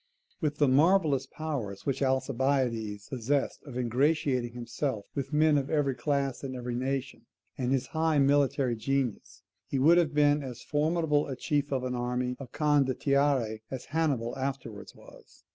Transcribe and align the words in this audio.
With 0.39 0.55
the 0.57 0.67
marvellous 0.67 1.27
powers 1.27 1.85
which 1.85 2.01
Alcibiades 2.01 3.07
possessed 3.09 3.61
of 3.67 3.77
ingratiating 3.77 4.53
himself 4.53 5.05
with 5.13 5.31
men 5.31 5.59
of 5.59 5.69
every 5.69 5.93
class 5.93 6.43
and 6.43 6.55
every 6.55 6.73
nation, 6.73 7.27
and 7.55 7.71
his 7.71 7.85
high 7.93 8.17
military 8.17 8.75
genius, 8.75 9.43
he 9.67 9.77
would 9.77 9.99
have 9.99 10.15
been 10.15 10.41
as 10.41 10.63
formidable 10.63 11.27
a 11.27 11.35
chief 11.35 11.71
of 11.71 11.83
an 11.83 11.93
army 11.93 12.35
of 12.39 12.51
CONDOTTIERI 12.51 13.61
as 13.69 13.85
Hannibal 13.93 14.35
afterwards 14.39 14.95
was. 14.95 15.43